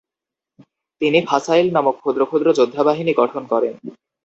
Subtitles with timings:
[1.01, 3.73] তিনি 'ফাসাইল নামক ক্ষুদ্র ক্ষুদ্র যোদ্ধাবাহিনী গঠন করেন।